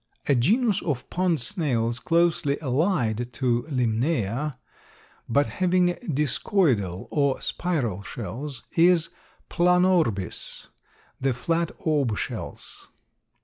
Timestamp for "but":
5.29-5.45